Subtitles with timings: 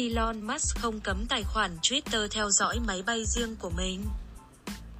[0.00, 4.04] Elon Musk không cấm tài khoản Twitter theo dõi máy bay riêng của mình.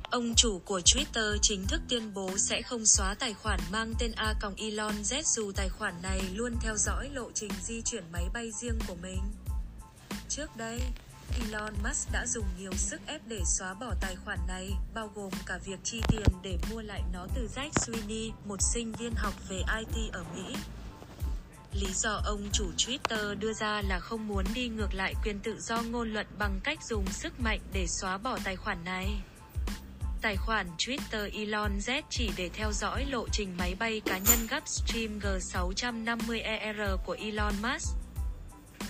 [0.03, 4.13] Ông chủ của Twitter chính thức tuyên bố sẽ không xóa tài khoản mang tên
[4.17, 8.05] A còng Elon Z dù tài khoản này luôn theo dõi lộ trình di chuyển
[8.13, 9.21] máy bay riêng của mình.
[10.29, 10.81] Trước đây,
[11.41, 15.31] Elon Musk đã dùng nhiều sức ép để xóa bỏ tài khoản này, bao gồm
[15.47, 19.35] cả việc chi tiền để mua lại nó từ Jack Sweeney, một sinh viên học
[19.49, 20.57] về IT ở Mỹ.
[21.73, 25.61] Lý do ông chủ Twitter đưa ra là không muốn đi ngược lại quyền tự
[25.61, 29.07] do ngôn luận bằng cách dùng sức mạnh để xóa bỏ tài khoản này.
[30.23, 34.47] Tài khoản Twitter Elon Z chỉ để theo dõi lộ trình máy bay cá nhân
[34.49, 37.97] Gulfstream G650ER của Elon Musk.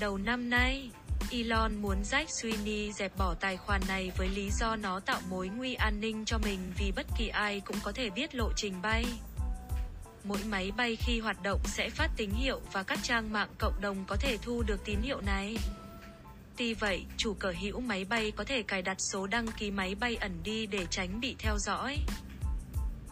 [0.00, 0.90] Đầu năm nay,
[1.30, 5.48] Elon muốn Jack Sweeney dẹp bỏ tài khoản này với lý do nó tạo mối
[5.48, 8.82] nguy an ninh cho mình vì bất kỳ ai cũng có thể biết lộ trình
[8.82, 9.04] bay.
[10.28, 13.80] Mỗi máy bay khi hoạt động sẽ phát tín hiệu và các trang mạng cộng
[13.80, 15.56] đồng có thể thu được tín hiệu này.
[16.56, 19.94] Tuy vậy, chủ sở hữu máy bay có thể cài đặt số đăng ký máy
[19.94, 21.96] bay ẩn đi để tránh bị theo dõi.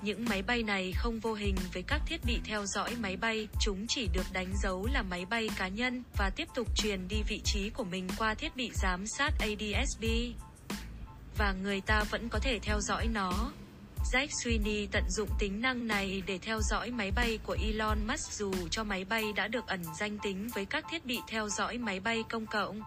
[0.03, 3.49] Những máy bay này không vô hình với các thiết bị theo dõi máy bay,
[3.61, 7.23] chúng chỉ được đánh dấu là máy bay cá nhân và tiếp tục truyền đi
[7.29, 10.05] vị trí của mình qua thiết bị giám sát ADSB.
[11.39, 13.53] Và người ta vẫn có thể theo dõi nó.
[14.13, 18.33] Jack Sweeney tận dụng tính năng này để theo dõi máy bay của Elon Musk
[18.33, 21.79] dù cho máy bay đã được ẩn danh tính với các thiết bị theo dõi
[21.79, 22.83] máy bay công cộng.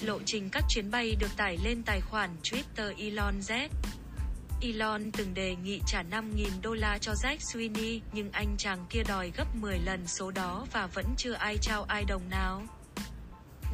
[0.00, 3.68] Lộ trình các chuyến bay được tải lên tài khoản Twitter Elon Z.
[4.62, 9.02] Elon từng đề nghị trả 5.000 đô la cho Jack Sweeney, nhưng anh chàng kia
[9.08, 12.62] đòi gấp 10 lần số đó và vẫn chưa ai trao ai đồng nào.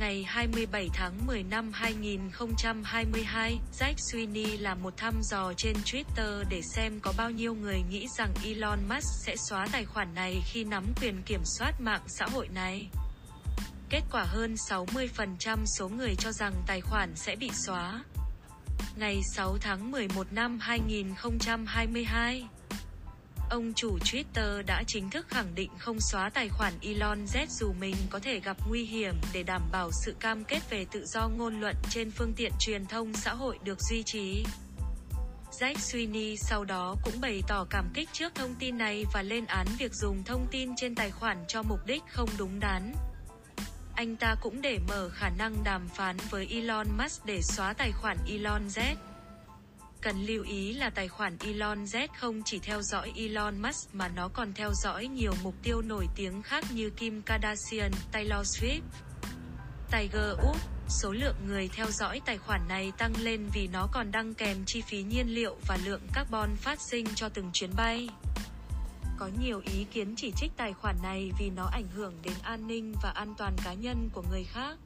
[0.00, 6.62] Ngày 27 tháng 10 năm 2022, Jack Sweeney làm một thăm dò trên Twitter để
[6.62, 10.64] xem có bao nhiêu người nghĩ rằng Elon Musk sẽ xóa tài khoản này khi
[10.64, 12.88] nắm quyền kiểm soát mạng xã hội này.
[13.90, 18.04] Kết quả hơn 60% số người cho rằng tài khoản sẽ bị xóa.
[18.96, 22.44] Ngày 6 tháng 11 năm 2022,
[23.50, 27.72] ông chủ Twitter đã chính thức khẳng định không xóa tài khoản Elon Z dù
[27.80, 31.28] mình có thể gặp nguy hiểm để đảm bảo sự cam kết về tự do
[31.28, 34.44] ngôn luận trên phương tiện truyền thông xã hội được duy trì.
[35.50, 39.46] Jack Sweeney sau đó cũng bày tỏ cảm kích trước thông tin này và lên
[39.46, 42.92] án việc dùng thông tin trên tài khoản cho mục đích không đúng đắn.
[43.94, 47.92] Anh ta cũng để mở khả năng đàm phán với Elon Musk để xóa tài
[47.92, 48.94] khoản Elon Z.
[50.02, 54.08] Cần lưu ý là tài khoản Elon Z không chỉ theo dõi Elon Musk mà
[54.08, 58.80] nó còn theo dõi nhiều mục tiêu nổi tiếng khác như Kim Kardashian, Taylor Swift,
[59.90, 60.58] Tiger Woods.
[60.88, 64.64] Số lượng người theo dõi tài khoản này tăng lên vì nó còn đăng kèm
[64.66, 68.08] chi phí nhiên liệu và lượng carbon phát sinh cho từng chuyến bay.
[69.18, 72.66] Có nhiều ý kiến chỉ trích tài khoản này vì nó ảnh hưởng đến an
[72.66, 74.76] ninh và an toàn cá nhân của người khác.